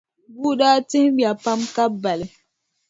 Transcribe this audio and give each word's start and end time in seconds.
Bua 0.39 0.53
daa 0.59 0.77
tihimya 0.89 1.31
pam 1.43 1.59
ka 1.75 1.83
bali. 2.01 2.25